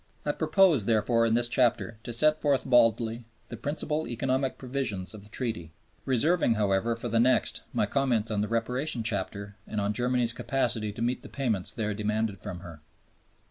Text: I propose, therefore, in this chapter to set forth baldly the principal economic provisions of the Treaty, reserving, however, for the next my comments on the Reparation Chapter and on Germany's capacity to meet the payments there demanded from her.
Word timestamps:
I 0.25 0.31
propose, 0.31 0.87
therefore, 0.87 1.27
in 1.27 1.35
this 1.35 1.47
chapter 1.47 1.99
to 2.05 2.11
set 2.11 2.41
forth 2.41 2.65
baldly 2.67 3.23
the 3.49 3.55
principal 3.55 4.07
economic 4.07 4.57
provisions 4.57 5.13
of 5.13 5.21
the 5.21 5.29
Treaty, 5.29 5.73
reserving, 6.05 6.55
however, 6.55 6.95
for 6.95 7.07
the 7.07 7.19
next 7.19 7.61
my 7.71 7.85
comments 7.85 8.31
on 8.31 8.41
the 8.41 8.47
Reparation 8.47 9.03
Chapter 9.03 9.57
and 9.67 9.79
on 9.79 9.93
Germany's 9.93 10.33
capacity 10.33 10.91
to 10.91 11.03
meet 11.03 11.21
the 11.21 11.29
payments 11.29 11.71
there 11.71 11.93
demanded 11.93 12.37
from 12.39 12.61
her. 12.61 12.81